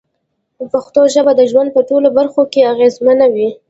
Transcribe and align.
پښتو 0.71 1.01
ژبه 1.13 1.31
د 1.37 1.41
ژوند 1.51 1.69
په 1.75 1.81
ټولو 1.89 2.07
برخو 2.17 2.41
کې 2.51 2.69
اغېزمنه 2.73 3.25
وي. 3.33 3.49